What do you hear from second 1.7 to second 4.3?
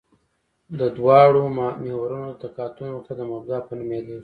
محورونو د تقاطع نقطه د مبدا په نوم یادیږي